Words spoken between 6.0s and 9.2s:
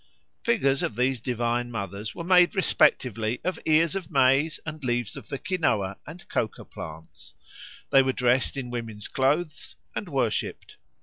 and coca plants; they were dressed in women's